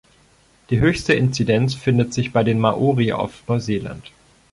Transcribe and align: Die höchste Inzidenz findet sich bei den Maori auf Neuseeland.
Die 0.71 0.79
höchste 0.79 1.13
Inzidenz 1.13 1.75
findet 1.75 2.11
sich 2.11 2.33
bei 2.33 2.43
den 2.43 2.57
Maori 2.57 3.11
auf 3.13 3.43
Neuseeland. 3.47 4.11